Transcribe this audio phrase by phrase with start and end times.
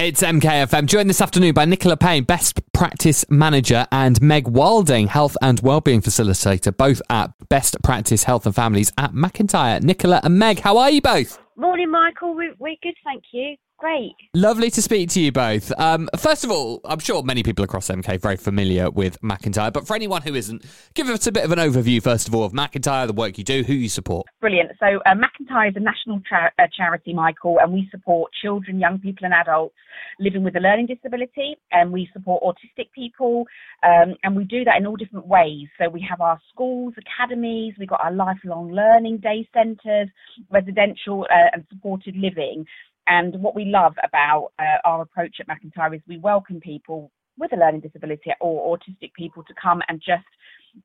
[0.00, 5.36] It's MKFM, joined this afternoon by Nicola Payne, Best Practice Manager, and Meg Wilding, Health
[5.42, 9.80] and Wellbeing Facilitator, both at Best Practice Health and Families at MacIntyre.
[9.80, 11.40] Nicola and Meg, how are you both?
[11.56, 12.36] Morning, Michael.
[12.36, 13.56] We're, we're good, thank you.
[13.78, 14.16] Great.
[14.34, 15.72] Lovely to speak to you both.
[15.78, 19.70] Um, first of all, I'm sure many people across MK are very familiar with MacIntyre,
[19.70, 20.64] but for anyone who isn't,
[20.94, 23.44] give us a bit of an overview, first of all, of MacIntyre, the work you
[23.44, 24.26] do, who you support.
[24.40, 24.72] Brilliant.
[24.80, 29.24] So, uh, MacIntyre is a national uh, charity, Michael, and we support children, young people,
[29.24, 29.76] and adults
[30.18, 33.44] living with a learning disability, and we support autistic people,
[33.84, 35.68] um, and we do that in all different ways.
[35.80, 40.08] So, we have our schools, academies, we've got our lifelong learning day centres,
[40.50, 42.66] residential uh, and supported living.
[43.08, 47.52] And what we love about uh, our approach at MacIntyre is we welcome people with
[47.52, 50.24] a learning disability or autistic people to come and just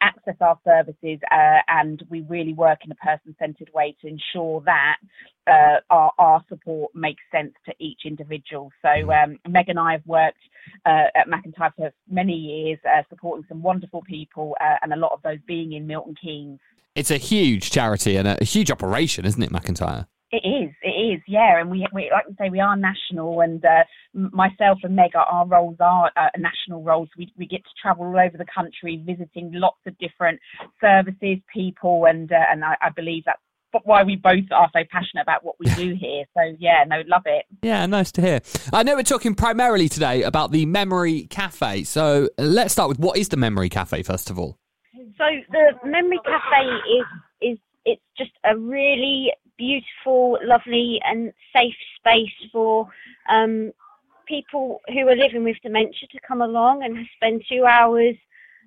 [0.00, 4.96] access our services uh, and we really work in a person-centered way to ensure that
[5.46, 8.70] uh, our, our, support makes sense to each individual.
[8.82, 9.32] So mm-hmm.
[9.32, 10.38] um, Meg and I have worked
[10.84, 15.12] uh, at MacIntyre for many years, uh, supporting some wonderful people uh, and a lot
[15.12, 16.58] of those being in Milton Keynes.
[16.94, 20.06] It's a huge charity and a huge operation, isn't it, MacIntyre?
[20.32, 20.74] It is,
[21.12, 21.60] is, yeah.
[21.60, 23.40] And we, we like to say, we are national.
[23.40, 27.08] And uh, myself and Meg, our roles are uh, national roles.
[27.16, 30.40] We we get to travel all over the country, visiting lots of different
[30.80, 33.40] services, people, and uh, and I, I believe that's
[33.84, 36.24] why we both are so passionate about what we do here.
[36.36, 37.46] So yeah, no, love it.
[37.62, 38.40] Yeah, nice to hear.
[38.72, 41.84] I know we're talking primarily today about the Memory Cafe.
[41.84, 44.58] So let's start with what is the Memory Cafe first of all.
[45.18, 47.06] So the Memory Cafe is
[47.52, 52.88] is it's just a really beautiful, lovely, and safe space for
[53.28, 53.72] um,
[54.26, 58.16] people who are living with dementia to come along and spend two hours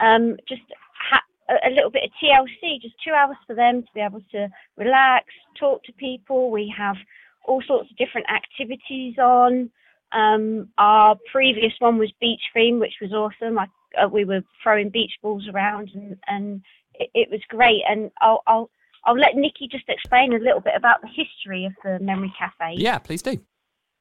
[0.00, 0.62] um, just
[0.94, 1.22] ha-
[1.64, 5.26] a little bit of TLC, just two hours for them to be able to relax,
[5.58, 6.50] talk to people.
[6.50, 6.96] We have
[7.44, 9.70] all sorts of different activities on.
[10.12, 13.58] Um, our previous one was beach theme, which was awesome.
[13.58, 13.66] I,
[14.00, 16.62] uh, we were throwing beach balls around, and, and
[16.94, 17.82] it, it was great.
[17.88, 18.70] And I'll, I'll
[19.04, 22.74] I'll let Nikki just explain a little bit about the history of the Memory Cafe.
[22.76, 23.38] Yeah, please do.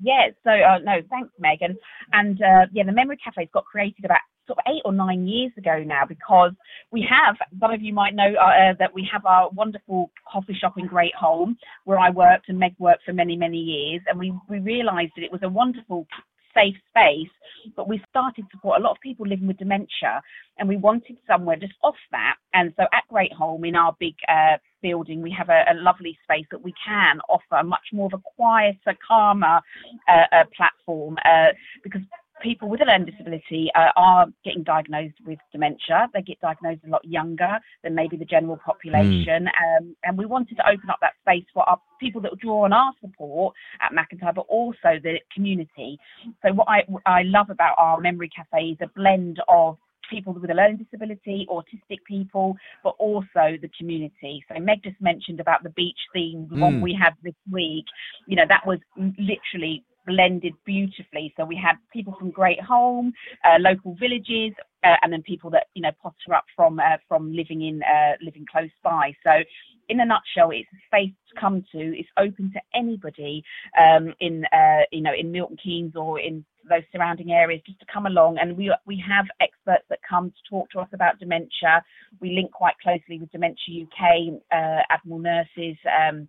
[0.00, 1.76] Yeah, so uh, no, thanks, Megan.
[2.12, 5.52] And uh, yeah, the Memory Cafe got created about sort of eight or nine years
[5.58, 6.52] ago now because
[6.92, 10.74] we have, some of you might know uh, that we have our wonderful coffee shop
[10.76, 14.02] in Great Holm where I worked and Meg worked for many, many years.
[14.06, 16.06] And we, we realised that it was a wonderful
[16.54, 17.28] safe space,
[17.76, 20.22] but we started to support a lot of people living with dementia,
[20.58, 22.36] and we wanted somewhere just off that.
[22.54, 24.56] And so at Great Holm, in our big uh,
[24.86, 28.22] building, we have a, a, lovely space that we can offer much more of a
[28.36, 29.60] quieter, calmer
[30.08, 31.48] uh, uh, platform uh,
[31.82, 32.02] because
[32.42, 36.08] people with a learning disability uh, are getting diagnosed with dementia.
[36.12, 39.48] They get diagnosed a lot younger than maybe the general population.
[39.48, 39.78] Mm.
[39.78, 42.72] Um, and we wanted to open up that space for our people that draw on
[42.72, 45.98] our support at MacIntyre, but also the community.
[46.44, 49.78] So what I, I love about our Memory Cafe is a blend of
[50.10, 54.44] people with a learning disability, autistic people, but also the community.
[54.48, 56.60] So Meg just mentioned about the beach theme, mm.
[56.60, 57.84] one we had this week.
[58.26, 61.34] You know, that was literally blended beautifully.
[61.36, 63.12] So we had people from Great Holm,
[63.44, 64.52] uh, local villages,
[64.84, 68.12] uh, and then people that you know potter up from uh, from living in uh,
[68.22, 69.14] living close by.
[69.24, 69.42] So
[69.88, 71.78] in a nutshell, it's a space to come to.
[71.78, 73.42] It's open to anybody
[73.78, 77.86] um, in uh, you know in Milton Keynes or in those surrounding areas just to
[77.92, 81.82] come along and we we have experts that come to talk to us about dementia
[82.20, 86.28] we link quite closely with dementia uk uh, admiral nurses um,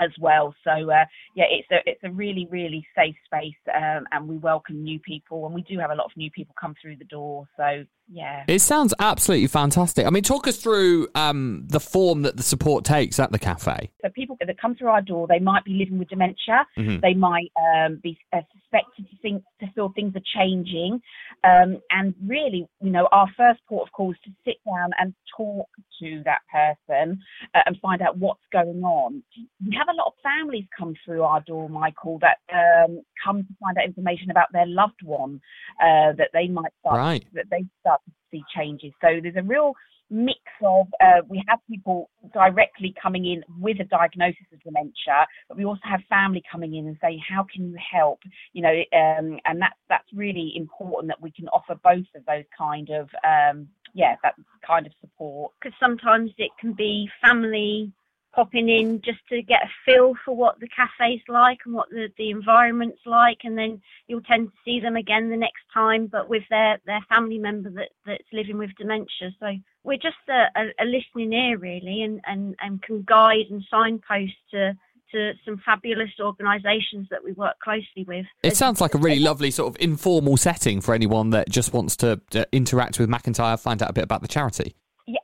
[0.00, 0.54] as well.
[0.64, 4.82] So uh, yeah, it's a it's a really really safe space, um, and we welcome
[4.82, 7.46] new people, and we do have a lot of new people come through the door.
[7.56, 10.06] So yeah, it sounds absolutely fantastic.
[10.06, 13.90] I mean, talk us through um, the form that the support takes at the cafe.
[14.02, 16.66] So people that come through our door, they might be living with dementia.
[16.78, 17.00] Mm-hmm.
[17.00, 21.00] They might um, be uh, suspected to think to feel things are changing,
[21.44, 25.14] um, and really, you know, our first port of call is to sit down and
[25.36, 25.68] talk
[26.00, 27.18] to that person
[27.54, 29.22] uh, and find out what's going on.
[29.66, 33.54] We have a lot of families come through our door, Michael, that um, come to
[33.60, 35.40] find out information about their loved one
[35.80, 37.24] uh, that they might start right.
[37.32, 38.92] that they start to see changes.
[39.00, 39.74] So there's a real
[40.10, 45.56] mix of uh, we have people directly coming in with a diagnosis of dementia, but
[45.56, 48.20] we also have family coming in and saying, "How can you help?"
[48.52, 52.44] You know, um, and that's that's really important that we can offer both of those
[52.56, 54.34] kind of um, yeah that
[54.66, 57.92] kind of support because sometimes it can be family
[58.34, 62.08] popping in just to get a feel for what the cafe's like and what the,
[62.18, 66.28] the environment's like and then you'll tend to see them again the next time but
[66.28, 69.30] with their, their family member that, that's living with dementia.
[69.38, 69.52] So
[69.84, 74.34] we're just a, a, a listening ear really and, and, and can guide and signpost
[74.50, 74.76] to
[75.12, 78.26] to some fabulous organisations that we work closely with.
[78.42, 81.94] It sounds like a really lovely sort of informal setting for anyone that just wants
[81.98, 84.74] to uh, interact with MacIntyre, find out a bit about the charity.
[85.06, 85.18] Yeah,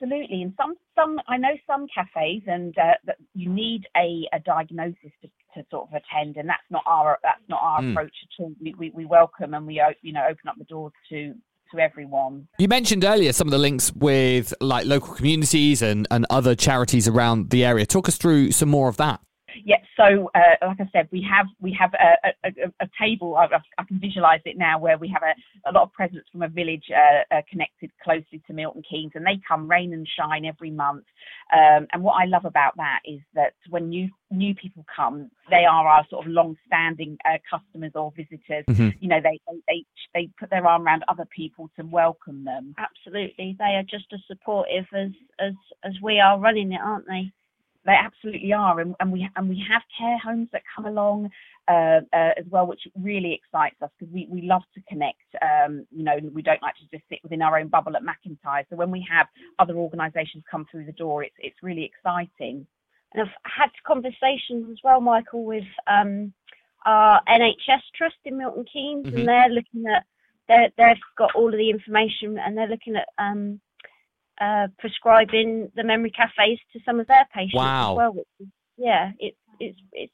[0.00, 0.42] absolutely.
[0.42, 5.12] And some, some, I know some cafes, and uh, that you need a, a diagnosis
[5.22, 7.92] to, to sort of attend, and that's not our that's not our mm.
[7.92, 8.52] approach at all.
[8.60, 11.34] We, we, we welcome and we you know open up the doors to
[11.72, 12.48] to everyone.
[12.58, 17.06] You mentioned earlier some of the links with like local communities and, and other charities
[17.06, 17.84] around the area.
[17.84, 19.20] Talk us through some more of that.
[19.64, 23.36] Yeah, so uh, like I said, we have we have a, a, a table.
[23.36, 23.46] I,
[23.78, 26.48] I, can visualise it now, where we have a, a lot of presence from a
[26.48, 30.70] village uh, uh, connected closely to Milton Keynes, and they come rain and shine every
[30.70, 31.04] month.
[31.52, 35.64] Um, and what I love about that is that when new new people come, they
[35.64, 38.64] are our sort of long-standing uh, customers or visitors.
[38.68, 38.90] Mm-hmm.
[39.00, 39.84] You know, they, they they
[40.14, 42.74] they put their arm around other people to welcome them.
[42.78, 47.32] Absolutely, they are just as supportive as as as we are running it, aren't they?
[47.88, 51.30] They absolutely are, and, and we and we have care homes that come along
[51.68, 55.24] uh, uh, as well, which really excites us because we, we love to connect.
[55.40, 58.66] Um, you know, we don't like to just sit within our own bubble at MacIntyre.
[58.68, 59.26] So when we have
[59.58, 62.66] other organisations come through the door, it's it's really exciting.
[63.14, 66.34] And I've had conversations as well, Michael, with um,
[66.84, 69.16] our NHS trust in Milton Keynes, mm-hmm.
[69.16, 70.04] and they're looking at
[70.46, 73.62] they they've got all of the information, and they're looking at um,
[74.40, 77.92] uh, prescribing the memory cafes to some of their patients wow.
[77.92, 78.12] as well.
[78.12, 80.12] Which is, yeah, it's it's it's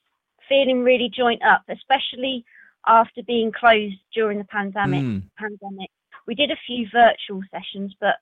[0.48, 2.44] feeling really joint up, especially
[2.86, 5.02] after being closed during the pandemic.
[5.02, 5.22] Mm.
[5.38, 5.90] Pandemic.
[6.26, 8.16] We did a few virtual sessions, but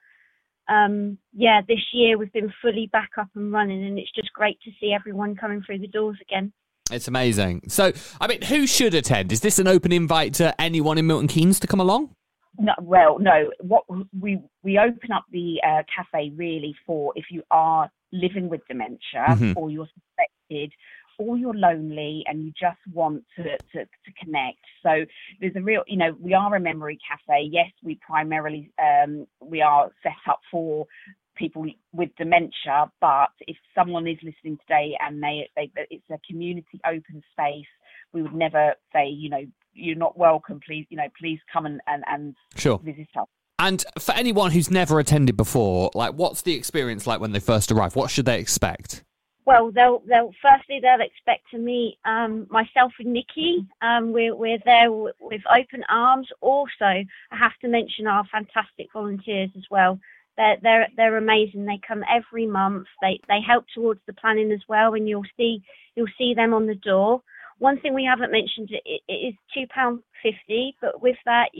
[0.68, 4.60] um, yeah, this year we've been fully back up and running, and it's just great
[4.62, 6.52] to see everyone coming through the doors again.
[6.90, 7.62] It's amazing.
[7.68, 9.32] So, I mean, who should attend?
[9.32, 12.14] Is this an open invite to anyone in Milton Keynes to come along?
[12.62, 13.50] No, well, no.
[13.60, 13.82] What
[14.18, 19.26] we we open up the uh, cafe really for if you are living with dementia
[19.30, 19.52] mm-hmm.
[19.56, 20.72] or you're suspected
[21.18, 24.58] or you're lonely and you just want to, to, to connect.
[24.82, 25.04] So
[25.40, 27.48] there's a real, you know, we are a memory cafe.
[27.50, 30.86] Yes, we primarily um, we are set up for
[31.34, 36.80] people with dementia, but if someone is listening today and they, they it's a community
[36.86, 37.66] open space,
[38.12, 39.44] we would never say, you know,
[39.74, 40.60] you're not welcome.
[40.64, 42.78] Please, you know, please come and and, and sure.
[42.78, 43.26] visit us.
[43.58, 47.70] And for anyone who's never attended before, like, what's the experience like when they first
[47.70, 47.94] arrive?
[47.94, 49.04] What should they expect?
[49.44, 53.66] Well, they'll they'll firstly they'll expect to meet um, myself and Nikki.
[53.80, 56.28] Um, we're we're there w- with open arms.
[56.40, 59.98] Also, I have to mention our fantastic volunteers as well.
[60.36, 61.66] They're they're they're amazing.
[61.66, 62.86] They come every month.
[63.00, 65.62] They they help towards the planning as well, and you'll see
[65.96, 67.22] you'll see them on the door.
[67.62, 68.70] One thing we haven't mentioned
[69.08, 71.50] is two pound fifty, but with that,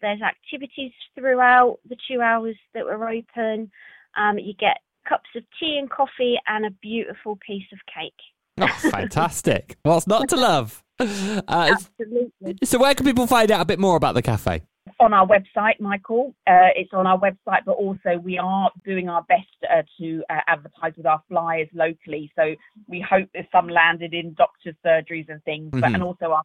[0.00, 3.68] there's activities throughout the two hours that we're open.
[4.16, 4.76] Um, you get
[5.08, 8.12] cups of tea and coffee and a beautiful piece of cake.
[8.60, 9.76] Oh, fantastic!
[9.82, 10.84] What's not to love?
[11.00, 12.58] Uh, Absolutely.
[12.62, 14.62] So, where can people find out a bit more about the cafe?
[15.00, 16.34] On our website, Michael.
[16.46, 20.40] Uh, it's on our website, but also we are doing our best uh, to uh,
[20.46, 22.30] advertise with our flyers locally.
[22.36, 22.54] So
[22.86, 25.80] we hope there's some landed in doctors' surgeries and things, mm-hmm.
[25.80, 26.42] but and also our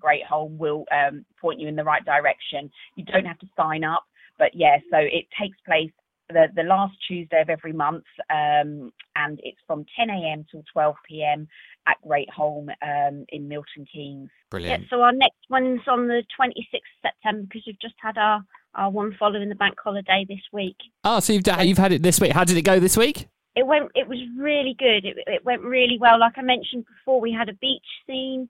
[0.00, 2.70] Great Holm will um, point you in the right direction.
[2.96, 4.04] You don't have to sign up,
[4.38, 5.92] but yeah, so it takes place
[6.28, 10.44] the, the last Tuesday of every month, um, and it's from 10 a.m.
[10.50, 11.48] till 12 p.m.
[11.86, 14.30] at Great Holm um, in Milton Keynes.
[14.50, 14.82] Brilliant.
[14.82, 18.42] Yeah, so our next one's on the 26th September because we've just had our,
[18.74, 20.76] our one following the bank holiday this week.
[21.04, 22.32] Oh, so you've you've had it this week.
[22.32, 23.28] How did it go this week?
[23.56, 23.90] It went.
[23.94, 25.04] It was really good.
[25.04, 26.20] It, it went really well.
[26.20, 28.48] Like I mentioned before, we had a beach scene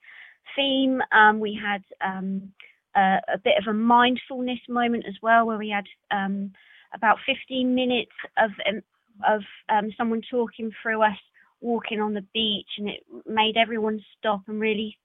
[0.57, 1.01] theme.
[1.13, 2.53] Um, we had um,
[2.97, 6.53] a, a, bit of a mindfulness moment as well, where we had um,
[6.95, 8.83] about 15 minutes of um,
[9.29, 11.17] of um, someone talking through us
[11.61, 14.97] walking on the beach, and it made everyone stop and really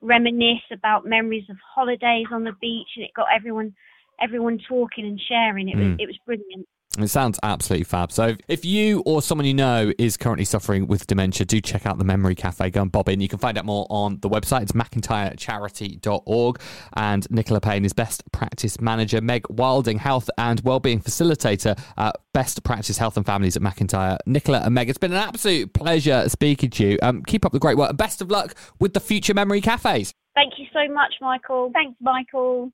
[0.00, 3.74] reminisce about memories of holidays on the beach, and it got everyone
[4.20, 5.68] everyone talking and sharing.
[5.68, 5.96] It was mm.
[6.00, 6.66] it was brilliant.
[6.98, 8.12] It sounds absolutely fab.
[8.12, 11.98] So, if you or someone you know is currently suffering with dementia, do check out
[11.98, 12.70] the Memory Cafe.
[12.70, 13.20] Go and bob in.
[13.20, 14.62] You can find out more on the website.
[14.62, 16.60] It's MacIntyreCharity.org.
[16.94, 19.20] And Nicola Payne is Best Practice Manager.
[19.20, 24.18] Meg Wilding, Health and Wellbeing Facilitator at Best Practice Health and Families at MacIntyre.
[24.26, 26.98] Nicola and Meg, it's been an absolute pleasure speaking to you.
[27.02, 27.96] Um, keep up the great work.
[27.96, 30.12] Best of luck with the future Memory Cafes.
[30.34, 31.70] Thank you so much, Michael.
[31.72, 32.72] Thanks, Michael.